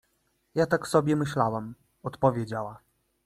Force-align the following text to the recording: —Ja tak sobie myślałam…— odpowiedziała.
—Ja 0.55 0.65
tak 0.65 0.87
sobie 0.87 1.15
myślałam…— 1.15 1.75
odpowiedziała. 2.03 2.79